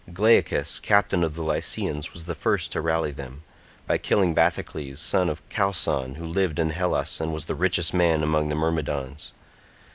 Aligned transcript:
Glaucus, 0.11 0.79
captain 0.79 1.23
of 1.23 1.35
the 1.35 1.43
Lycians, 1.43 2.11
was 2.11 2.23
the 2.23 2.33
first 2.33 2.71
to 2.71 2.81
rally 2.81 3.11
them, 3.11 3.43
by 3.85 3.99
killing 3.99 4.33
Bathycles 4.33 4.97
son 4.97 5.29
of 5.29 5.47
Chalcon 5.49 6.15
who 6.15 6.25
lived 6.25 6.57
in 6.57 6.71
Hellas 6.71 7.21
and 7.21 7.31
was 7.31 7.45
the 7.45 7.53
richest 7.53 7.93
man 7.93 8.23
among 8.23 8.49
the 8.49 8.55
Myrmidons. 8.55 9.33